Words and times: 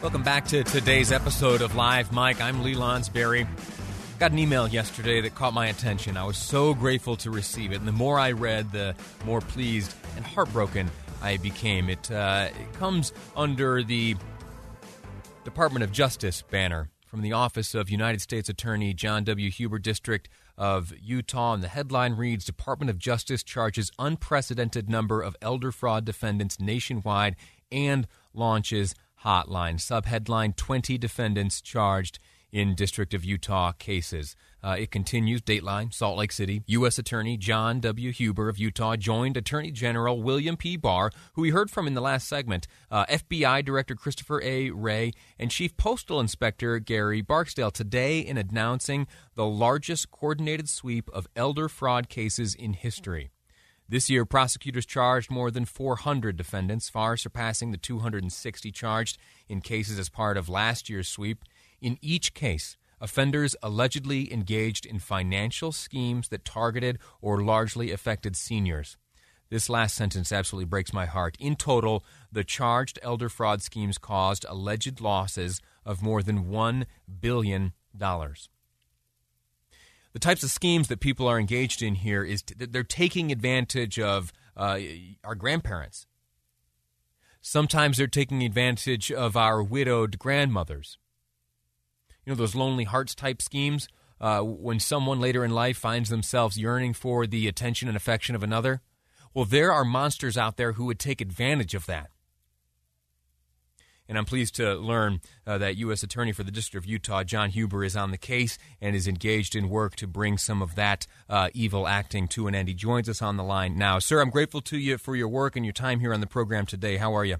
Welcome 0.00 0.22
back 0.22 0.46
to 0.46 0.62
today's 0.62 1.10
episode 1.10 1.60
of 1.60 1.74
Live 1.74 2.12
Mic. 2.12 2.40
I'm 2.40 2.62
Lee 2.62 2.76
Lonsberry. 2.76 3.48
Got 4.20 4.30
an 4.30 4.38
email 4.38 4.68
yesterday 4.68 5.20
that 5.22 5.34
caught 5.34 5.54
my 5.54 5.66
attention. 5.66 6.16
I 6.16 6.22
was 6.22 6.36
so 6.36 6.72
grateful 6.72 7.16
to 7.16 7.32
receive 7.32 7.72
it. 7.72 7.80
And 7.80 7.88
the 7.88 7.90
more 7.90 8.16
I 8.16 8.30
read, 8.30 8.70
the 8.70 8.94
more 9.24 9.40
pleased 9.40 9.92
and 10.14 10.24
heartbroken 10.24 10.88
I 11.20 11.38
became. 11.38 11.90
It, 11.90 12.12
uh, 12.12 12.50
it 12.50 12.72
comes 12.74 13.12
under 13.36 13.82
the 13.82 14.14
Department 15.42 15.82
of 15.82 15.90
Justice 15.90 16.42
banner 16.42 16.90
from 17.04 17.22
the 17.22 17.32
Office 17.32 17.74
of 17.74 17.90
United 17.90 18.20
States 18.20 18.48
Attorney 18.48 18.94
John 18.94 19.24
W. 19.24 19.50
Huber 19.50 19.80
District 19.80 20.28
of 20.56 20.92
Utah. 21.02 21.54
And 21.54 21.62
the 21.62 21.68
headline 21.68 22.12
reads 22.12 22.44
Department 22.44 22.88
of 22.88 22.98
Justice 22.98 23.42
charges 23.42 23.90
unprecedented 23.98 24.88
number 24.88 25.20
of 25.20 25.34
elder 25.42 25.72
fraud 25.72 26.04
defendants 26.04 26.60
nationwide 26.60 27.34
and 27.72 28.06
launches 28.32 28.94
hotline. 29.24 29.76
Subheadline 29.76 30.56
20 30.56 30.98
defendants 30.98 31.60
charged 31.60 32.18
in 32.50 32.74
District 32.74 33.14
of 33.14 33.24
Utah 33.24 33.72
cases. 33.72 34.34
Uh, 34.62 34.76
it 34.78 34.90
continues. 34.90 35.40
Dateline, 35.40 35.92
Salt 35.92 36.18
Lake 36.18 36.32
City. 36.32 36.62
U.S. 36.66 36.98
Attorney 36.98 37.36
John 37.36 37.80
W. 37.80 38.10
Huber 38.10 38.48
of 38.48 38.58
Utah 38.58 38.96
joined 38.96 39.36
Attorney 39.36 39.70
General 39.70 40.20
William 40.20 40.56
P. 40.56 40.76
Barr, 40.76 41.10
who 41.34 41.42
we 41.42 41.50
heard 41.50 41.70
from 41.70 41.86
in 41.86 41.94
the 41.94 42.00
last 42.00 42.26
segment, 42.26 42.66
uh, 42.90 43.06
FBI 43.06 43.64
Director 43.64 43.94
Christopher 43.94 44.42
A. 44.42 44.70
Wray, 44.70 45.12
and 45.38 45.50
Chief 45.50 45.76
Postal 45.76 46.20
Inspector 46.20 46.78
Gary 46.80 47.20
Barksdale 47.20 47.70
today 47.70 48.18
in 48.20 48.36
announcing 48.36 49.06
the 49.36 49.46
largest 49.46 50.10
coordinated 50.10 50.68
sweep 50.68 51.08
of 51.10 51.28
elder 51.36 51.68
fraud 51.68 52.08
cases 52.08 52.54
in 52.54 52.72
history. 52.72 53.30
This 53.90 54.10
year, 54.10 54.26
prosecutors 54.26 54.84
charged 54.84 55.30
more 55.30 55.50
than 55.50 55.64
400 55.64 56.36
defendants, 56.36 56.90
far 56.90 57.16
surpassing 57.16 57.70
the 57.70 57.78
260 57.78 58.70
charged 58.70 59.16
in 59.48 59.62
cases 59.62 59.98
as 59.98 60.10
part 60.10 60.36
of 60.36 60.50
last 60.50 60.90
year's 60.90 61.08
sweep. 61.08 61.42
In 61.80 61.96
each 62.02 62.34
case, 62.34 62.76
offenders 63.00 63.56
allegedly 63.62 64.30
engaged 64.30 64.84
in 64.84 64.98
financial 64.98 65.72
schemes 65.72 66.28
that 66.28 66.44
targeted 66.44 66.98
or 67.22 67.42
largely 67.42 67.90
affected 67.90 68.36
seniors. 68.36 68.98
This 69.48 69.70
last 69.70 69.94
sentence 69.94 70.32
absolutely 70.32 70.66
breaks 70.66 70.92
my 70.92 71.06
heart. 71.06 71.38
In 71.40 71.56
total, 71.56 72.04
the 72.30 72.44
charged 72.44 72.98
elder 73.02 73.30
fraud 73.30 73.62
schemes 73.62 73.96
caused 73.96 74.44
alleged 74.50 75.00
losses 75.00 75.62
of 75.86 76.02
more 76.02 76.22
than 76.22 76.44
$1 76.50 76.84
billion. 77.20 77.72
The 80.18 80.24
types 80.24 80.42
of 80.42 80.50
schemes 80.50 80.88
that 80.88 80.98
people 80.98 81.28
are 81.28 81.38
engaged 81.38 81.80
in 81.80 81.94
here 81.94 82.24
is 82.24 82.42
t- 82.42 82.56
they're 82.58 82.82
taking 82.82 83.30
advantage 83.30 84.00
of 84.00 84.32
uh, 84.56 84.80
our 85.22 85.36
grandparents. 85.36 86.08
Sometimes 87.40 87.98
they're 87.98 88.08
taking 88.08 88.42
advantage 88.42 89.12
of 89.12 89.36
our 89.36 89.62
widowed 89.62 90.18
grandmothers. 90.18 90.98
You 92.26 92.32
know 92.32 92.34
those 92.34 92.56
lonely 92.56 92.82
hearts 92.82 93.14
type 93.14 93.40
schemes 93.40 93.86
uh, 94.20 94.40
when 94.40 94.80
someone 94.80 95.20
later 95.20 95.44
in 95.44 95.52
life 95.52 95.78
finds 95.78 96.10
themselves 96.10 96.58
yearning 96.58 96.94
for 96.94 97.24
the 97.24 97.46
attention 97.46 97.86
and 97.86 97.96
affection 97.96 98.34
of 98.34 98.42
another. 98.42 98.82
Well 99.34 99.44
there 99.44 99.72
are 99.72 99.84
monsters 99.84 100.36
out 100.36 100.56
there 100.56 100.72
who 100.72 100.86
would 100.86 100.98
take 100.98 101.20
advantage 101.20 101.76
of 101.76 101.86
that 101.86 102.10
and 104.08 104.16
I'm 104.16 104.24
pleased 104.24 104.54
to 104.56 104.74
learn 104.74 105.20
uh, 105.46 105.58
that 105.58 105.76
U.S. 105.76 106.02
Attorney 106.02 106.32
for 106.32 106.42
the 106.42 106.50
District 106.50 106.84
of 106.84 106.90
Utah, 106.90 107.24
John 107.24 107.50
Huber, 107.50 107.84
is 107.84 107.96
on 107.96 108.10
the 108.10 108.18
case 108.18 108.58
and 108.80 108.96
is 108.96 109.06
engaged 109.06 109.54
in 109.54 109.68
work 109.68 109.96
to 109.96 110.06
bring 110.06 110.38
some 110.38 110.62
of 110.62 110.74
that 110.76 111.06
uh, 111.28 111.50
evil 111.52 111.86
acting 111.86 112.28
to 112.28 112.46
an 112.46 112.54
end. 112.54 112.68
He 112.68 112.74
joins 112.74 113.08
us 113.08 113.20
on 113.20 113.36
the 113.36 113.44
line 113.44 113.76
now. 113.76 113.98
Sir, 113.98 114.20
I'm 114.20 114.30
grateful 114.30 114.60
to 114.62 114.78
you 114.78 114.98
for 114.98 115.14
your 115.14 115.28
work 115.28 115.56
and 115.56 115.64
your 115.64 115.72
time 115.72 116.00
here 116.00 116.14
on 116.14 116.20
the 116.20 116.26
program 116.26 116.66
today. 116.66 116.96
How 116.96 117.14
are 117.14 117.24
you? 117.24 117.36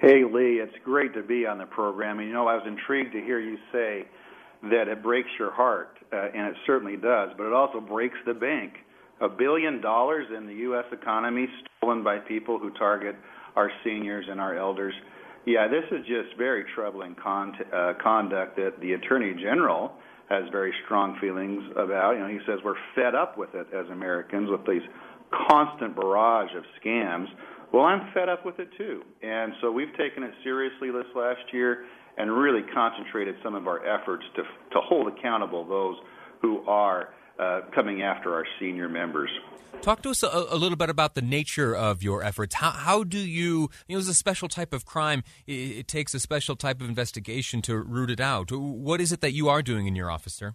Hey, 0.00 0.24
Lee, 0.24 0.60
it's 0.60 0.74
great 0.82 1.12
to 1.14 1.22
be 1.22 1.46
on 1.46 1.58
the 1.58 1.66
program. 1.66 2.18
And 2.18 2.28
you 2.28 2.32
know, 2.34 2.48
I 2.48 2.54
was 2.54 2.64
intrigued 2.66 3.12
to 3.12 3.20
hear 3.20 3.38
you 3.38 3.58
say 3.70 4.06
that 4.62 4.88
it 4.88 5.02
breaks 5.02 5.28
your 5.38 5.52
heart, 5.52 5.98
uh, 6.12 6.28
and 6.34 6.48
it 6.48 6.54
certainly 6.66 6.96
does, 6.96 7.30
but 7.36 7.46
it 7.46 7.52
also 7.52 7.80
breaks 7.80 8.16
the 8.26 8.34
bank. 8.34 8.72
A 9.20 9.28
billion 9.28 9.82
dollars 9.82 10.26
in 10.34 10.46
the 10.46 10.54
U.S. 10.54 10.86
economy 10.92 11.46
stolen 11.78 12.02
by 12.02 12.18
people 12.18 12.58
who 12.58 12.70
target 12.70 13.14
our 13.56 13.70
seniors 13.84 14.24
and 14.30 14.40
our 14.40 14.56
elders. 14.56 14.94
Yeah, 15.46 15.68
this 15.68 15.84
is 15.90 16.06
just 16.06 16.36
very 16.36 16.64
troubling 16.74 17.16
con- 17.22 17.54
uh, 17.72 17.94
conduct 18.02 18.56
that 18.56 18.80
the 18.80 18.92
Attorney 18.92 19.34
General 19.34 19.92
has 20.28 20.44
very 20.52 20.72
strong 20.84 21.18
feelings 21.20 21.62
about. 21.76 22.12
You 22.12 22.20
know, 22.20 22.28
he 22.28 22.38
says 22.46 22.58
we're 22.64 22.74
fed 22.94 23.14
up 23.14 23.36
with 23.38 23.54
it 23.54 23.66
as 23.74 23.88
Americans 23.90 24.50
with 24.50 24.64
these 24.66 24.82
constant 25.48 25.96
barrage 25.96 26.50
of 26.56 26.62
scams 26.84 27.26
well, 27.72 27.84
I'm 27.84 28.12
fed 28.12 28.28
up 28.28 28.44
with 28.44 28.58
it 28.58 28.68
too. 28.76 29.02
And 29.22 29.52
so 29.60 29.70
we've 29.70 29.94
taken 29.96 30.22
it 30.22 30.32
seriously 30.42 30.90
this 30.90 31.06
last 31.14 31.40
year 31.52 31.84
and 32.18 32.30
really 32.32 32.62
concentrated 32.74 33.36
some 33.44 33.54
of 33.54 33.68
our 33.68 33.86
efforts 33.86 34.24
to, 34.36 34.42
to 34.42 34.80
hold 34.80 35.06
accountable 35.06 35.64
those 35.66 35.96
who 36.42 36.66
are 36.66 37.10
uh, 37.40 37.62
coming 37.74 38.02
after 38.02 38.34
our 38.34 38.44
senior 38.58 38.88
members. 38.88 39.30
Talk 39.82 40.02
to 40.02 40.10
us 40.10 40.22
a, 40.22 40.26
a, 40.26 40.56
little 40.56 40.76
bit 40.76 40.90
about 40.90 41.14
the 41.14 41.22
nature 41.22 41.74
of 41.74 42.02
your 42.02 42.22
efforts. 42.22 42.56
How, 42.56 42.70
how 42.70 43.02
do 43.02 43.16
you, 43.16 43.70
you 43.88 43.96
know, 43.96 43.98
it's 43.98 44.08
a 44.08 44.14
special 44.14 44.46
type 44.46 44.74
of 44.74 44.84
crime. 44.84 45.22
It, 45.46 45.52
it, 45.52 45.88
takes 45.88 46.12
a 46.12 46.20
special 46.20 46.54
type 46.54 46.82
of 46.82 46.88
investigation 46.88 47.62
to 47.62 47.78
root 47.78 48.10
it 48.10 48.20
out. 48.20 48.52
What 48.52 49.00
is 49.00 49.10
it 49.10 49.22
that 49.22 49.32
you 49.32 49.48
are 49.48 49.62
doing 49.62 49.86
in 49.86 49.96
your 49.96 50.10
office, 50.10 50.34
sir? 50.34 50.54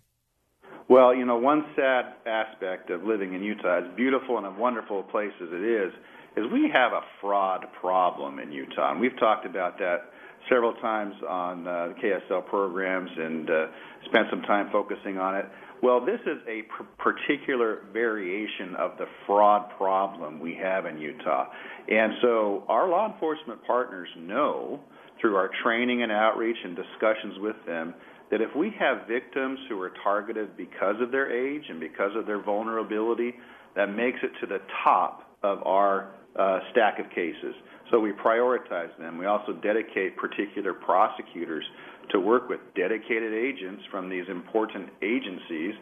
Well, 0.88 1.16
you 1.16 1.26
know, 1.26 1.38
one 1.38 1.66
sad 1.76 2.14
aspect 2.28 2.92
of 2.92 3.04
living 3.04 3.34
in 3.34 3.42
Utah, 3.42 3.80
as 3.80 3.96
beautiful 3.96 4.38
and 4.38 4.46
a 4.46 4.52
wonderful 4.52 5.02
place 5.02 5.34
as 5.42 5.50
it 5.52 5.64
is, 5.64 5.92
is 6.38 6.46
we 6.52 6.70
have 6.72 6.94
a 6.94 7.02
fraud 7.20 7.66
problem 7.82 8.38
in 8.38 8.52
Utah, 8.52 8.92
and 8.92 9.00
we've 9.00 9.18
talked 9.18 9.48
about 9.48 9.80
that 9.80 10.12
several 10.48 10.74
times 10.74 11.16
on 11.28 11.68
uh, 11.68 11.88
the 11.88 11.94
KSL 11.96 12.46
programs 12.46 13.10
and 13.18 13.50
uh, 13.50 13.66
spent 14.06 14.28
some 14.30 14.44
time 14.44 14.70
focusing 14.72 15.18
on 15.18 15.36
it. 15.36 15.46
Well, 15.84 16.04
this 16.04 16.20
is 16.26 16.38
a 16.48 16.64
particular 17.02 17.84
variation 17.94 18.76
of 18.78 18.98
the 18.98 19.06
fraud 19.26 19.70
problem 19.78 20.40
we 20.40 20.56
have 20.56 20.86
in 20.86 20.98
Utah. 20.98 21.48
And 21.88 22.14
so 22.22 22.64
our 22.68 22.90
law 22.90 23.12
enforcement 23.12 23.64
partners 23.66 24.10
know 24.18 24.80
through 25.20 25.36
our 25.36 25.50
training 25.64 26.02
and 26.04 26.12
outreach 26.12 26.58
and 26.64 26.76
discussions 26.76 27.36
with 27.40 27.56
them 27.66 27.94
that 28.32 28.42
if 28.42 28.56
we 28.56 28.74
have 28.80 29.08
victims 29.08 29.60
who 29.70 29.80
are 29.82 29.92
targeted 30.04 30.58
because 30.58 30.96
of 31.00 31.12
their 31.12 31.32
age 31.32 31.64
and 31.70 31.80
because 31.80 32.12
of 32.16 32.26
their 32.26 32.42
vulnerability, 32.42 33.36
that 33.76 33.88
makes 33.88 34.18
it 34.24 34.32
to 34.42 34.48
the 34.48 34.60
top 34.84 35.30
of 35.44 35.62
our 35.66 36.16
uh, 36.38 36.60
stack 36.72 37.00
of 37.00 37.10
cases. 37.12 37.54
So 37.92 38.00
we 38.00 38.12
prioritize 38.12 38.98
them. 38.98 39.18
We 39.18 39.26
also 39.26 39.54
dedicate 39.54 40.18
particular 40.18 40.74
prosecutors 40.74 41.64
to 42.12 42.20
work 42.20 42.50
with 42.50 42.60
dedicated 42.76 43.34
agents 43.34 43.84
from 43.92 44.10
these 44.10 44.26
important 44.30 44.90
agencies 45.02 45.74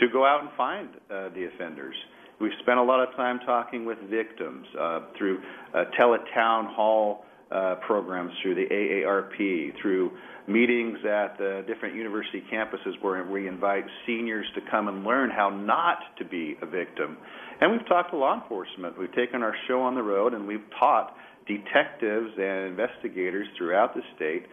to 0.00 0.08
go 0.12 0.24
out 0.26 0.42
and 0.42 0.50
find 0.56 0.88
uh, 1.10 1.28
the 1.34 1.48
offenders. 1.54 1.94
We've 2.40 2.52
spent 2.60 2.78
a 2.78 2.82
lot 2.82 3.00
of 3.00 3.14
time 3.16 3.40
talking 3.46 3.86
with 3.86 3.98
victims 4.10 4.66
uh, 4.78 5.00
through 5.16 5.40
uh, 5.74 5.84
teletown 5.98 6.74
hall 6.74 7.24
uh, 7.50 7.76
programs, 7.86 8.32
through 8.42 8.56
the 8.56 8.66
AARP, 8.70 9.80
through 9.80 10.10
meetings 10.46 10.98
at 11.04 11.38
the 11.38 11.64
different 11.66 11.94
university 11.94 12.42
campuses 12.52 13.00
where 13.00 13.24
we 13.24 13.48
invite 13.48 13.84
seniors 14.06 14.46
to 14.54 14.60
come 14.70 14.88
and 14.88 15.04
learn 15.04 15.30
how 15.30 15.48
not 15.48 15.98
to 16.18 16.24
be 16.24 16.56
a 16.60 16.66
victim. 16.66 17.16
And 17.60 17.72
we've 17.72 17.86
talked 17.88 18.10
to 18.10 18.16
law 18.16 18.40
enforcement. 18.40 18.98
We've 18.98 19.14
taken 19.14 19.42
our 19.42 19.54
show 19.66 19.80
on 19.80 19.94
the 19.94 20.02
road 20.02 20.34
and 20.34 20.46
we've 20.46 20.64
taught 20.78 21.16
detectives 21.46 22.32
and 22.36 22.66
investigators 22.66 23.46
throughout 23.56 23.94
the 23.94 24.02
state 24.14 24.46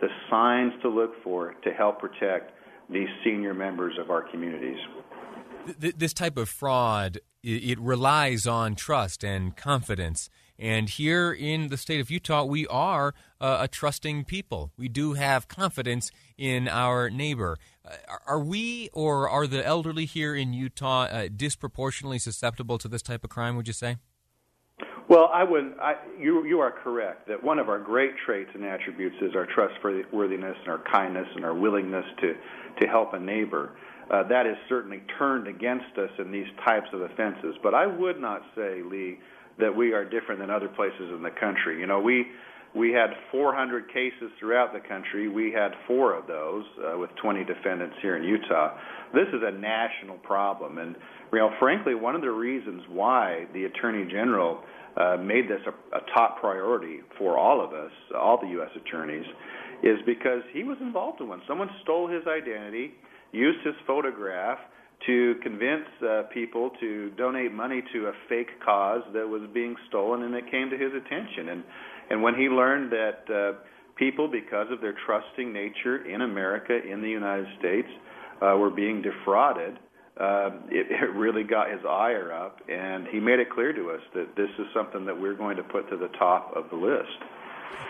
the 0.00 0.08
signs 0.30 0.72
to 0.82 0.88
look 0.88 1.12
for 1.22 1.54
to 1.64 1.70
help 1.72 2.00
protect 2.00 2.52
these 2.90 3.08
senior 3.24 3.54
members 3.54 3.94
of 3.98 4.10
our 4.10 4.22
communities. 4.22 4.78
This 5.78 6.12
type 6.12 6.36
of 6.36 6.48
fraud, 6.48 7.18
it 7.42 7.78
relies 7.80 8.46
on 8.46 8.76
trust 8.76 9.24
and 9.24 9.56
confidence. 9.56 10.30
And 10.58 10.88
here 10.88 11.32
in 11.32 11.68
the 11.68 11.76
state 11.76 12.00
of 12.00 12.10
Utah, 12.10 12.44
we 12.44 12.66
are 12.68 13.14
a 13.40 13.68
trusting 13.68 14.24
people. 14.24 14.72
We 14.78 14.88
do 14.88 15.14
have 15.14 15.48
confidence 15.48 16.10
in 16.38 16.68
our 16.68 17.10
neighbor. 17.10 17.58
Uh, 17.84 17.96
are 18.26 18.40
we 18.40 18.88
or 18.92 19.28
are 19.28 19.46
the 19.46 19.64
elderly 19.64 20.06
here 20.06 20.34
in 20.34 20.52
Utah 20.52 21.04
uh, 21.04 21.28
disproportionately 21.34 22.18
susceptible 22.18 22.78
to 22.78 22.88
this 22.88 23.02
type 23.02 23.22
of 23.24 23.30
crime, 23.30 23.56
would 23.56 23.66
you 23.66 23.74
say? 23.74 23.96
Well, 25.08 25.30
I 25.32 25.44
would. 25.44 25.74
I, 25.80 25.94
you 26.18 26.44
you 26.46 26.58
are 26.58 26.72
correct 26.72 27.28
that 27.28 27.42
one 27.42 27.60
of 27.60 27.68
our 27.68 27.78
great 27.78 28.12
traits 28.24 28.50
and 28.54 28.64
attributes 28.64 29.16
is 29.22 29.36
our 29.36 29.46
trustworthiness 29.46 30.56
and 30.60 30.68
our 30.68 30.82
kindness 30.90 31.28
and 31.36 31.44
our 31.44 31.54
willingness 31.54 32.04
to 32.20 32.34
to 32.80 32.88
help 32.88 33.12
a 33.14 33.20
neighbor. 33.20 33.70
Uh, 34.10 34.22
that 34.28 34.46
is 34.46 34.56
certainly 34.68 35.02
turned 35.18 35.46
against 35.48 35.96
us 35.98 36.10
in 36.18 36.30
these 36.30 36.46
types 36.64 36.86
of 36.92 37.02
offenses. 37.02 37.56
But 37.62 37.74
I 37.74 37.86
would 37.86 38.20
not 38.20 38.42
say, 38.54 38.82
Lee, 38.82 39.18
that 39.58 39.74
we 39.74 39.92
are 39.92 40.04
different 40.04 40.40
than 40.40 40.50
other 40.50 40.68
places 40.68 41.10
in 41.14 41.22
the 41.22 41.30
country. 41.30 41.80
You 41.80 41.86
know, 41.86 42.00
we 42.00 42.26
we 42.74 42.92
had 42.92 43.10
400 43.30 43.88
cases 43.88 44.30
throughout 44.38 44.72
the 44.72 44.80
country. 44.80 45.28
We 45.28 45.52
had 45.52 45.72
four 45.86 46.14
of 46.14 46.26
those 46.26 46.64
uh, 46.78 46.98
with 46.98 47.10
20 47.22 47.44
defendants 47.44 47.96
here 48.02 48.16
in 48.16 48.24
Utah. 48.24 48.76
This 49.14 49.28
is 49.28 49.40
a 49.42 49.52
national 49.52 50.18
problem, 50.18 50.78
and 50.78 50.96
you 51.32 51.38
know, 51.38 51.50
frankly, 51.58 51.94
one 51.94 52.14
of 52.14 52.20
the 52.20 52.30
reasons 52.30 52.82
why 52.88 53.46
the 53.54 53.64
Attorney 53.64 54.10
General 54.10 54.62
uh, 54.96 55.16
made 55.16 55.48
this 55.48 55.60
a, 55.66 55.96
a 55.96 56.00
top 56.14 56.40
priority 56.40 57.00
for 57.18 57.38
all 57.38 57.62
of 57.62 57.72
us, 57.72 57.90
all 58.18 58.38
the 58.40 58.48
U.S. 58.48 58.70
attorneys, 58.76 59.26
is 59.82 59.98
because 60.06 60.42
he 60.52 60.64
was 60.64 60.78
involved 60.80 61.20
in 61.20 61.28
one. 61.28 61.42
Someone 61.46 61.68
stole 61.82 62.08
his 62.08 62.22
identity, 62.26 62.92
used 63.32 63.64
his 63.64 63.74
photograph 63.86 64.58
to 65.06 65.34
convince 65.42 65.84
uh, 66.02 66.22
people 66.32 66.70
to 66.80 67.10
donate 67.18 67.52
money 67.52 67.82
to 67.92 68.06
a 68.06 68.12
fake 68.28 68.48
cause 68.64 69.02
that 69.12 69.28
was 69.28 69.42
being 69.52 69.76
stolen, 69.88 70.22
and 70.22 70.34
it 70.34 70.50
came 70.50 70.70
to 70.70 70.76
his 70.76 70.92
attention. 70.94 71.50
And 71.50 71.64
and 72.10 72.22
when 72.22 72.34
he 72.34 72.48
learned 72.48 72.92
that 72.92 73.20
uh, 73.32 73.58
people, 73.96 74.28
because 74.28 74.66
of 74.70 74.80
their 74.80 74.94
trusting 75.06 75.52
nature 75.52 76.06
in 76.06 76.22
America, 76.22 76.78
in 76.78 77.02
the 77.02 77.08
United 77.08 77.46
States, 77.58 77.88
uh, 78.42 78.56
were 78.56 78.70
being 78.70 79.02
defrauded, 79.02 79.78
uh, 80.20 80.50
it, 80.70 80.86
it 80.90 81.14
really 81.14 81.42
got 81.42 81.70
his 81.70 81.80
ire 81.88 82.32
up, 82.32 82.60
and 82.68 83.06
he 83.08 83.20
made 83.20 83.38
it 83.38 83.50
clear 83.50 83.72
to 83.72 83.90
us 83.90 84.00
that 84.14 84.34
this 84.36 84.48
is 84.58 84.66
something 84.74 85.04
that 85.04 85.18
we're 85.18 85.34
going 85.34 85.56
to 85.56 85.62
put 85.62 85.88
to 85.90 85.96
the 85.96 86.08
top 86.18 86.54
of 86.56 86.64
the 86.70 86.76
list. 86.76 87.18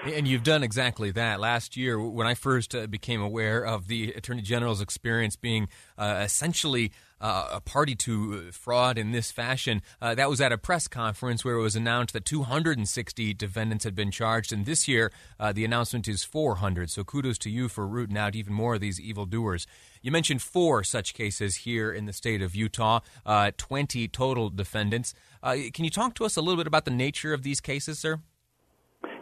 And 0.04 0.28
you've 0.28 0.44
done 0.44 0.62
exactly 0.62 1.10
that. 1.12 1.40
Last 1.40 1.76
year, 1.76 2.00
when 2.00 2.28
I 2.28 2.34
first 2.34 2.76
uh, 2.76 2.86
became 2.86 3.20
aware 3.20 3.64
of 3.64 3.88
the 3.88 4.12
Attorney 4.12 4.42
General's 4.42 4.80
experience 4.80 5.34
being 5.34 5.68
uh, 5.98 6.22
essentially 6.24 6.92
uh, 7.20 7.48
a 7.54 7.60
party 7.60 7.94
to 7.94 8.50
fraud 8.52 8.98
in 8.98 9.12
this 9.12 9.30
fashion. 9.30 9.82
Uh, 10.00 10.14
that 10.14 10.28
was 10.28 10.40
at 10.40 10.52
a 10.52 10.58
press 10.58 10.86
conference 10.86 11.44
where 11.44 11.56
it 11.56 11.62
was 11.62 11.76
announced 11.76 12.12
that 12.12 12.24
260 12.24 13.34
defendants 13.34 13.84
had 13.84 13.94
been 13.94 14.10
charged, 14.10 14.52
and 14.52 14.66
this 14.66 14.86
year 14.86 15.10
uh, 15.40 15.52
the 15.52 15.64
announcement 15.64 16.06
is 16.08 16.24
400. 16.24 16.90
So 16.90 17.04
kudos 17.04 17.38
to 17.38 17.50
you 17.50 17.68
for 17.68 17.86
rooting 17.86 18.16
out 18.16 18.34
even 18.34 18.52
more 18.52 18.74
of 18.74 18.80
these 18.80 19.00
evildoers. 19.00 19.66
You 20.02 20.10
mentioned 20.12 20.42
four 20.42 20.84
such 20.84 21.14
cases 21.14 21.56
here 21.56 21.92
in 21.92 22.06
the 22.06 22.12
state 22.12 22.42
of 22.42 22.54
Utah, 22.54 23.00
uh, 23.24 23.52
20 23.56 24.08
total 24.08 24.50
defendants. 24.50 25.14
Uh, 25.42 25.56
can 25.72 25.84
you 25.84 25.90
talk 25.90 26.14
to 26.14 26.24
us 26.24 26.36
a 26.36 26.40
little 26.40 26.56
bit 26.56 26.66
about 26.66 26.84
the 26.84 26.90
nature 26.90 27.32
of 27.32 27.42
these 27.42 27.60
cases, 27.60 27.98
sir? 27.98 28.20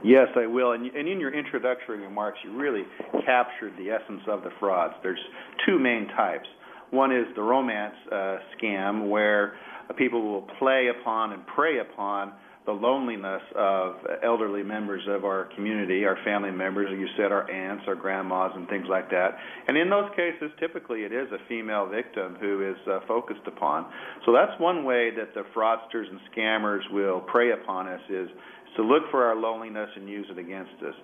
Yes, 0.04 0.28
I 0.36 0.46
will. 0.46 0.72
And, 0.72 0.84
and 0.94 1.08
in 1.08 1.18
your 1.18 1.32
introductory 1.32 1.98
remarks, 1.98 2.38
you 2.44 2.54
really 2.54 2.82
captured 3.24 3.72
the 3.78 3.90
essence 3.90 4.20
of 4.28 4.42
the 4.42 4.50
frauds. 4.60 4.94
There's 5.02 5.18
two 5.66 5.78
main 5.78 6.08
types. 6.08 6.46
One 6.90 7.10
is 7.10 7.24
the 7.34 7.42
romance 7.42 7.94
uh, 8.12 8.36
scam, 8.54 9.08
where 9.08 9.54
people 9.96 10.22
will 10.22 10.46
play 10.58 10.88
upon 10.88 11.32
and 11.32 11.46
prey 11.46 11.78
upon 11.78 12.32
the 12.66 12.72
loneliness 12.72 13.42
of 13.54 13.96
elderly 14.24 14.62
members 14.62 15.02
of 15.08 15.24
our 15.24 15.48
community, 15.54 16.06
our 16.06 16.16
family 16.24 16.50
members, 16.50 16.88
you 16.90 17.06
said 17.16 17.30
our 17.30 17.50
aunts, 17.50 17.84
our 17.86 17.94
grandmas, 17.94 18.52
and 18.54 18.66
things 18.68 18.86
like 18.88 19.10
that. 19.10 19.36
And 19.68 19.76
in 19.76 19.90
those 19.90 20.08
cases, 20.16 20.50
typically 20.58 21.00
it 21.00 21.12
is 21.12 21.28
a 21.32 21.46
female 21.46 21.86
victim 21.86 22.36
who 22.40 22.70
is 22.70 22.76
uh, 22.88 23.00
focused 23.06 23.46
upon. 23.46 23.86
So 24.24 24.32
that's 24.32 24.58
one 24.58 24.84
way 24.84 25.10
that 25.14 25.34
the 25.34 25.42
fraudsters 25.54 26.08
and 26.08 26.18
scammers 26.34 26.80
will 26.90 27.20
prey 27.20 27.52
upon 27.52 27.86
us 27.86 28.00
is 28.08 28.28
to 28.76 28.82
look 28.82 29.02
for 29.10 29.24
our 29.24 29.36
loneliness 29.36 29.90
and 29.96 30.08
use 30.08 30.26
it 30.30 30.38
against 30.38 30.82
us. 30.82 30.94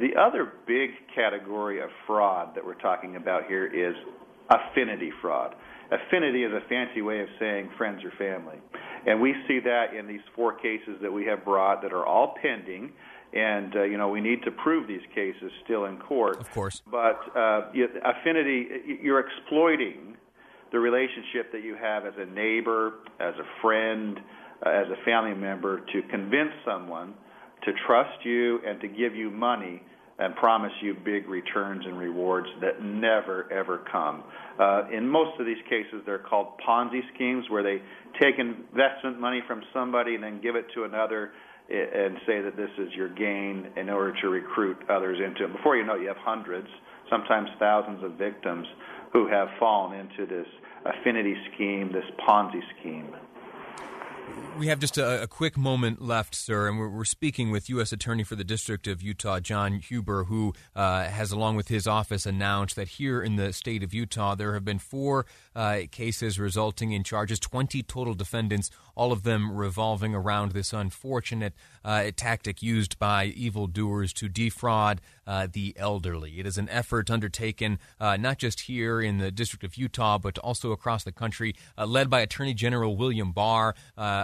The 0.00 0.18
other 0.18 0.52
big 0.66 0.90
category 1.14 1.80
of 1.80 1.90
fraud 2.06 2.54
that 2.54 2.64
we're 2.64 2.74
talking 2.74 3.16
about 3.16 3.46
here 3.46 3.66
is 3.66 3.94
affinity 4.50 5.12
fraud. 5.20 5.54
Affinity 5.90 6.42
is 6.42 6.52
a 6.52 6.66
fancy 6.68 7.02
way 7.02 7.20
of 7.20 7.28
saying 7.38 7.70
friends 7.76 8.02
or 8.04 8.10
family. 8.18 8.56
And 9.06 9.20
we 9.20 9.34
see 9.46 9.60
that 9.60 9.94
in 9.94 10.06
these 10.06 10.20
four 10.34 10.52
cases 10.52 10.96
that 11.00 11.12
we 11.12 11.24
have 11.26 11.44
brought 11.44 11.82
that 11.82 11.92
are 11.92 12.04
all 12.04 12.34
pending. 12.42 12.92
And, 13.32 13.76
uh, 13.76 13.82
you 13.82 13.96
know, 13.96 14.08
we 14.08 14.20
need 14.20 14.42
to 14.44 14.50
prove 14.50 14.88
these 14.88 15.06
cases 15.14 15.52
still 15.64 15.84
in 15.84 15.98
court. 15.98 16.40
Of 16.40 16.50
course. 16.50 16.82
But 16.90 17.20
uh, 17.36 17.70
affinity, 18.04 18.98
you're 19.00 19.20
exploiting 19.20 20.16
the 20.72 20.80
relationship 20.80 21.52
that 21.52 21.62
you 21.62 21.76
have 21.76 22.04
as 22.04 22.14
a 22.18 22.26
neighbor, 22.26 22.94
as 23.20 23.34
a 23.34 23.62
friend, 23.62 24.18
uh, 24.64 24.70
as 24.70 24.86
a 24.88 25.04
family 25.04 25.34
member 25.34 25.80
to 25.92 26.02
convince 26.10 26.52
someone 26.64 27.14
to 27.64 27.72
trust 27.86 28.24
you 28.24 28.60
and 28.66 28.80
to 28.80 28.88
give 28.88 29.14
you 29.14 29.30
money 29.30 29.82
and 30.18 30.34
promise 30.36 30.72
you 30.80 30.94
big 31.04 31.28
returns 31.28 31.84
and 31.84 31.98
rewards 31.98 32.48
that 32.60 32.82
never 32.82 33.50
ever 33.52 33.84
come. 33.90 34.24
Uh, 34.58 34.84
in 34.90 35.06
most 35.06 35.38
of 35.38 35.46
these 35.46 35.62
cases, 35.68 36.02
they're 36.06 36.18
called 36.18 36.58
Ponzi 36.66 37.00
schemes, 37.14 37.44
where 37.50 37.62
they 37.62 37.82
take 38.20 38.38
investment 38.38 39.20
money 39.20 39.42
from 39.46 39.62
somebody 39.74 40.14
and 40.14 40.24
then 40.24 40.40
give 40.40 40.56
it 40.56 40.66
to 40.74 40.84
another 40.84 41.32
and 41.68 42.16
say 42.26 42.40
that 42.40 42.56
this 42.56 42.70
is 42.78 42.92
your 42.94 43.08
gain 43.08 43.66
in 43.76 43.90
order 43.90 44.14
to 44.22 44.28
recruit 44.28 44.78
others 44.88 45.18
into 45.18 45.44
it. 45.44 45.56
Before 45.56 45.76
you 45.76 45.84
know 45.84 45.96
it, 45.96 46.02
you 46.02 46.08
have 46.08 46.16
hundreds, 46.18 46.68
sometimes 47.10 47.48
thousands 47.58 48.04
of 48.04 48.12
victims 48.12 48.66
who 49.12 49.26
have 49.28 49.48
fallen 49.58 49.98
into 49.98 50.26
this 50.26 50.46
affinity 50.84 51.34
scheme, 51.52 51.90
this 51.92 52.04
Ponzi 52.26 52.60
scheme. 52.78 53.14
We 54.58 54.68
have 54.68 54.78
just 54.78 54.96
a, 54.96 55.24
a, 55.24 55.26
quick 55.26 55.58
moment 55.58 56.00
left, 56.00 56.34
sir, 56.34 56.66
and 56.66 56.78
we're, 56.78 56.88
we're, 56.88 57.04
speaking 57.04 57.50
with 57.50 57.68
U.S. 57.68 57.92
Attorney 57.92 58.24
for 58.24 58.36
the 58.36 58.44
District 58.44 58.86
of 58.86 59.02
Utah, 59.02 59.38
John 59.38 59.80
Huber, 59.80 60.24
who 60.24 60.54
uh, 60.74 61.04
has, 61.04 61.30
along 61.30 61.56
with 61.56 61.68
his 61.68 61.86
office, 61.86 62.24
announced 62.24 62.74
that 62.76 62.88
here 62.88 63.20
in 63.20 63.36
the 63.36 63.52
state 63.52 63.82
of 63.82 63.92
Utah 63.92 64.34
there 64.34 64.54
have 64.54 64.64
been 64.64 64.78
four 64.78 65.26
uh, 65.54 65.80
cases 65.90 66.38
resulting 66.38 66.92
in 66.92 67.04
charges, 67.04 67.38
20 67.38 67.82
total 67.82 68.14
defendants, 68.14 68.70
all 68.94 69.12
of 69.12 69.24
them 69.24 69.52
revolving 69.54 70.14
around 70.14 70.52
this 70.52 70.72
unfortunate 70.72 71.52
uh, 71.84 72.10
tactic 72.16 72.62
used 72.62 72.98
by 72.98 73.26
evildoers 73.26 74.14
to 74.14 74.28
defraud 74.28 75.02
uh, 75.26 75.46
the 75.52 75.74
elderly. 75.76 76.40
It 76.40 76.46
is 76.46 76.56
an 76.56 76.68
effort 76.70 77.10
undertaken 77.10 77.78
uh, 78.00 78.16
not 78.16 78.38
just 78.38 78.60
here 78.60 79.00
in 79.02 79.18
the 79.18 79.30
District 79.30 79.64
of 79.64 79.76
Utah, 79.76 80.18
but 80.18 80.38
also 80.38 80.72
across 80.72 81.04
the 81.04 81.12
country, 81.12 81.54
uh, 81.76 81.84
led 81.84 82.08
by 82.08 82.20
Attorney 82.20 82.54
General 82.54 82.96
William 82.96 83.32
Barr, 83.32 83.74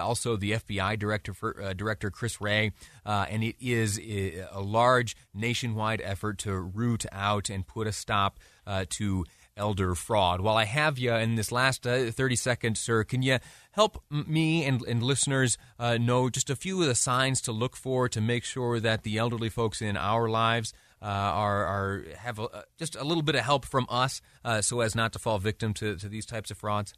also 0.00 0.23
also 0.23 0.37
the 0.37 0.53
FBI 0.53 0.99
director 0.99 1.35
for, 1.35 1.61
uh, 1.61 1.73
director 1.73 2.11
Chris 2.11 2.41
Wray, 2.41 2.73
uh, 3.05 3.27
and 3.29 3.43
it 3.43 3.56
is 3.61 3.99
a 3.99 4.61
large 4.61 5.17
nationwide 5.35 6.00
effort 6.00 6.39
to 6.39 6.55
root 6.55 7.05
out 7.11 7.50
and 7.50 7.67
put 7.67 7.87
a 7.87 7.93
stop 7.93 8.39
uh, 8.67 8.84
to 8.91 9.25
elder 9.56 9.94
fraud. 9.94 10.41
While 10.41 10.56
I 10.56 10.65
have 10.65 10.99
you 10.99 11.13
in 11.13 11.34
this 11.34 11.53
last 11.53 11.87
uh, 11.87 12.11
30 12.11 12.37
seconds, 12.37 12.81
sir, 12.81 13.05
can 13.05 13.22
you 13.22 13.39
help 13.72 14.03
me 14.11 14.65
and, 14.65 14.81
and 14.82 15.03
listeners 15.03 15.58
uh, 15.79 15.99
know 15.99 16.31
just 16.31 16.49
a 16.49 16.56
few 16.56 16.81
of 16.81 16.87
the 16.87 16.94
signs 16.94 17.41
to 17.43 17.53
look 17.53 17.77
for 17.77 18.08
to 18.08 18.20
make 18.20 18.44
sure 18.44 18.81
that 18.81 19.03
the 19.03 19.19
elderly 19.19 19.49
folks 19.49 19.82
in 19.82 19.96
our 19.96 20.29
lives 20.29 20.72
uh, 21.03 21.06
are, 21.06 21.65
are 21.65 22.05
have 22.17 22.39
a, 22.39 22.65
just 22.79 22.94
a 22.96 23.05
little 23.05 23.25
bit 23.25 23.34
of 23.34 23.43
help 23.43 23.65
from 23.65 23.87
us 23.89 24.22
so 24.61 24.81
as 24.81 24.94
not 24.94 25.13
to 25.13 25.19
fall 25.19 25.39
victim 25.39 25.75
to, 25.75 25.96
to 25.96 26.08
these 26.08 26.27
types 26.27 26.51
of 26.51 26.56
frauds? 26.58 26.94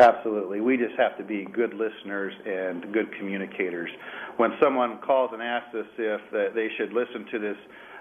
Absolutely. 0.00 0.62
We 0.62 0.78
just 0.78 0.94
have 0.98 1.18
to 1.18 1.24
be 1.24 1.46
good 1.52 1.74
listeners 1.74 2.32
and 2.46 2.90
good 2.90 3.12
communicators. 3.18 3.90
When 4.38 4.52
someone 4.62 4.98
calls 5.04 5.30
and 5.34 5.42
asks 5.42 5.74
us 5.74 5.84
if 5.98 6.54
they 6.54 6.68
should 6.78 6.94
listen 6.94 7.26
to 7.30 7.38
this, 7.38 7.56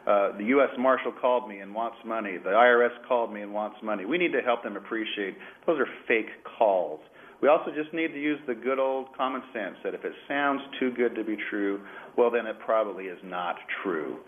uh, 0.08 0.38
the 0.38 0.46
U.S. 0.46 0.70
Marshal 0.80 1.12
called 1.12 1.50
me 1.50 1.60
and 1.60 1.76
wants 1.76 1.98
money, 2.06 2.38
the 2.38 2.52
IRS 2.52 3.06
called 3.06 3.34
me 3.34 3.42
and 3.42 3.54
wants 3.54 3.76
money, 3.84 4.06
we 4.06 4.18
need 4.18 4.32
to 4.32 4.40
help 4.40 4.64
them 4.64 4.78
appreciate 4.78 5.36
those 5.68 5.78
are 5.78 5.88
fake 6.08 6.30
calls. 6.58 7.02
We 7.42 7.50
also 7.50 7.72
just 7.76 7.94
need 7.94 8.14
to 8.14 8.22
use 8.22 8.40
the 8.48 8.56
good 8.56 8.80
old 8.80 9.08
common 9.18 9.42
sense 9.54 9.76
that 9.84 9.94
if 9.94 10.06
it 10.06 10.14
sounds 10.28 10.62
too 10.80 10.92
good 10.92 11.16
to 11.16 11.24
be 11.26 11.38
true, 11.50 11.82
well, 12.18 12.32
then 12.32 12.46
it 12.46 12.60
probably 12.66 13.06
is 13.06 13.20
not 13.26 13.56
true. 13.84 14.20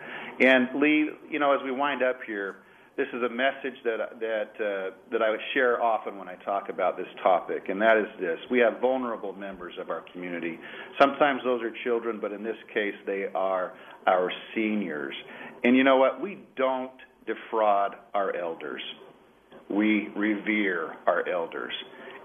And 0.42 0.68
Lee, 0.76 1.10
you 1.30 1.40
know, 1.40 1.54
as 1.54 1.60
we 1.64 1.72
wind 1.72 2.04
up 2.04 2.20
here, 2.28 2.58
this 2.98 3.08
is 3.14 3.24
a 3.24 3.30
message 3.30 3.78
that 3.86 4.20
that 4.20 4.52
uh, 4.60 4.92
that 5.12 5.22
I 5.22 5.36
share 5.54 5.82
often 5.82 6.18
when 6.18 6.28
I 6.28 6.36
talk 6.44 6.70
about 6.70 6.98
this 6.98 7.08
topic, 7.24 7.70
and 7.70 7.82
that 7.82 7.98
is 7.98 8.08
this: 8.20 8.38
we 8.50 8.60
have 8.60 8.82
vulnerable 8.82 9.34
members 9.34 9.74
of 9.80 9.90
our 9.90 10.04
community. 10.12 10.60
Sometimes 11.00 11.42
those 11.44 11.62
are 11.62 11.72
children, 11.84 12.20
but 12.20 12.32
in 12.32 12.44
this 12.44 12.58
case, 12.74 12.96
they 13.06 13.28
are 13.34 13.74
our 14.08 14.32
seniors. 14.54 15.16
And 15.64 15.76
you 15.78 15.84
know 15.84 15.98
what? 15.98 16.22
We 16.22 16.40
don't 16.58 16.92
defraud 17.26 17.96
our 18.14 18.36
elders. 18.36 18.82
We 19.70 20.10
revere 20.16 20.96
our 21.08 21.28
elders. 21.30 21.74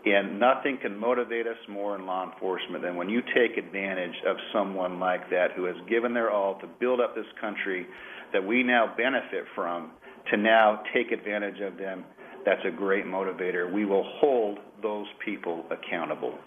And 0.04 0.38
nothing 0.38 0.78
can 0.80 0.96
motivate 0.96 1.48
us 1.48 1.56
more 1.68 1.96
in 1.96 2.06
law 2.06 2.30
enforcement 2.32 2.82
than 2.82 2.94
when 2.94 3.08
you 3.08 3.22
take 3.34 3.56
advantage 3.56 4.14
of 4.26 4.36
someone 4.52 5.00
like 5.00 5.28
that 5.30 5.48
who 5.56 5.64
has 5.64 5.74
given 5.88 6.14
their 6.14 6.30
all 6.30 6.60
to 6.60 6.66
build 6.78 7.00
up 7.00 7.16
this 7.16 7.26
country 7.40 7.86
that 8.32 8.44
we 8.44 8.62
now 8.62 8.94
benefit 8.96 9.44
from 9.54 9.90
to 10.30 10.36
now 10.36 10.82
take 10.92 11.12
advantage 11.12 11.60
of 11.60 11.78
them, 11.78 12.04
that's 12.44 12.60
a 12.66 12.70
great 12.70 13.04
motivator. 13.04 13.70
We 13.70 13.84
will 13.84 14.04
hold 14.20 14.58
those 14.82 15.06
people 15.24 15.64
accountable. 15.70 16.38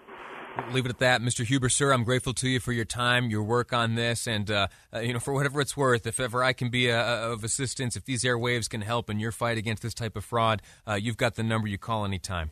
leave 0.72 0.86
it 0.86 0.90
at 0.90 0.98
that, 0.98 1.20
Mr. 1.20 1.44
Huber, 1.44 1.68
sir. 1.68 1.92
I'm 1.92 2.04
grateful 2.04 2.34
to 2.34 2.48
you 2.48 2.58
for 2.58 2.72
your 2.72 2.84
time, 2.84 3.30
your 3.30 3.42
work 3.42 3.72
on 3.72 3.94
this, 3.94 4.26
and 4.26 4.50
uh, 4.50 4.68
uh, 4.94 5.00
you 5.00 5.12
know, 5.12 5.20
for 5.20 5.34
whatever 5.34 5.60
it's 5.60 5.76
worth. 5.76 6.06
If 6.06 6.18
ever 6.18 6.42
I 6.42 6.52
can 6.52 6.70
be 6.70 6.88
a, 6.88 6.98
a, 6.98 7.32
of 7.32 7.44
assistance, 7.44 7.96
if 7.96 8.04
these 8.04 8.24
airwaves 8.24 8.68
can 8.68 8.80
help 8.80 9.10
in 9.10 9.20
your 9.20 9.32
fight 9.32 9.58
against 9.58 9.82
this 9.82 9.94
type 9.94 10.16
of 10.16 10.24
fraud, 10.24 10.62
uh, 10.88 10.94
you've 10.94 11.16
got 11.16 11.34
the 11.34 11.42
number. 11.42 11.68
You 11.68 11.78
call 11.78 12.04
anytime. 12.04 12.50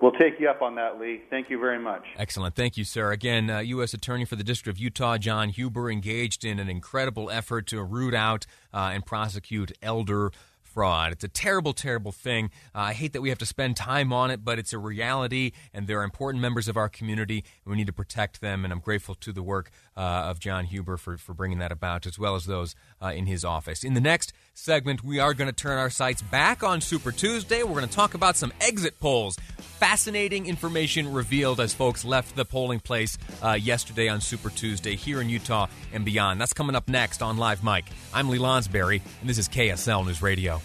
We'll 0.00 0.12
take 0.12 0.38
you 0.38 0.48
up 0.48 0.60
on 0.60 0.74
that, 0.74 1.00
Lee. 1.00 1.22
Thank 1.30 1.48
you 1.48 1.58
very 1.58 1.78
much. 1.78 2.04
Excellent. 2.18 2.54
Thank 2.54 2.76
you, 2.76 2.84
sir. 2.84 3.12
Again, 3.12 3.48
uh, 3.48 3.60
U.S. 3.60 3.94
Attorney 3.94 4.26
for 4.26 4.36
the 4.36 4.44
District 4.44 4.76
of 4.76 4.80
Utah, 4.80 5.16
John 5.16 5.48
Huber, 5.48 5.90
engaged 5.90 6.44
in 6.44 6.58
an 6.58 6.68
incredible 6.68 7.30
effort 7.30 7.66
to 7.68 7.82
root 7.82 8.14
out 8.14 8.44
uh, 8.74 8.90
and 8.92 9.06
prosecute 9.06 9.72
elder 9.82 10.32
fraud. 10.76 11.10
It's 11.10 11.24
a 11.24 11.28
terrible, 11.28 11.72
terrible 11.72 12.12
thing. 12.12 12.50
Uh, 12.74 12.80
I 12.80 12.92
hate 12.92 13.14
that 13.14 13.22
we 13.22 13.30
have 13.30 13.38
to 13.38 13.46
spend 13.46 13.78
time 13.78 14.12
on 14.12 14.30
it, 14.30 14.44
but 14.44 14.58
it's 14.58 14.74
a 14.74 14.78
reality, 14.78 15.52
and 15.72 15.86
they're 15.86 16.02
important 16.02 16.42
members 16.42 16.68
of 16.68 16.76
our 16.76 16.90
community, 16.90 17.44
and 17.64 17.70
we 17.70 17.78
need 17.78 17.86
to 17.86 17.94
protect 17.94 18.42
them. 18.42 18.62
And 18.62 18.74
I'm 18.74 18.80
grateful 18.80 19.14
to 19.14 19.32
the 19.32 19.42
work 19.42 19.70
uh, 19.96 20.00
of 20.00 20.38
John 20.38 20.66
Huber 20.66 20.98
for, 20.98 21.16
for 21.16 21.32
bringing 21.32 21.60
that 21.60 21.72
about, 21.72 22.06
as 22.06 22.18
well 22.18 22.34
as 22.34 22.44
those 22.44 22.74
uh, 23.00 23.06
in 23.06 23.24
his 23.24 23.42
office. 23.42 23.84
In 23.84 23.94
the 23.94 24.02
next 24.02 24.34
segment, 24.52 25.02
we 25.02 25.18
are 25.18 25.32
going 25.32 25.48
to 25.48 25.54
turn 25.54 25.78
our 25.78 25.88
sights 25.88 26.20
back 26.20 26.62
on 26.62 26.82
Super 26.82 27.10
Tuesday. 27.10 27.62
We're 27.62 27.72
going 27.72 27.88
to 27.88 27.94
talk 27.94 28.12
about 28.12 28.36
some 28.36 28.52
exit 28.60 29.00
polls. 29.00 29.38
Fascinating 29.56 30.44
information 30.44 31.10
revealed 31.10 31.58
as 31.58 31.72
folks 31.72 32.04
left 32.04 32.36
the 32.36 32.44
polling 32.44 32.80
place 32.80 33.16
uh, 33.42 33.52
yesterday 33.52 34.08
on 34.08 34.20
Super 34.20 34.50
Tuesday 34.50 34.94
here 34.94 35.22
in 35.22 35.30
Utah 35.30 35.68
and 35.94 36.04
beyond. 36.04 36.38
That's 36.38 36.52
coming 36.52 36.76
up 36.76 36.86
next 36.86 37.22
on 37.22 37.38
Live 37.38 37.64
Mic. 37.64 37.86
I'm 38.12 38.28
Lee 38.28 38.38
Lonsberry, 38.38 39.00
and 39.22 39.30
this 39.30 39.38
is 39.38 39.48
KSL 39.48 40.04
News 40.04 40.20
Radio. 40.20 40.60